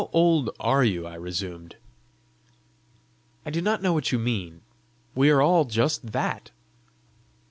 [0.01, 1.75] "How old are you?" I resumed.
[3.45, 4.61] "I do not know what you mean.
[5.13, 6.49] We are all just that."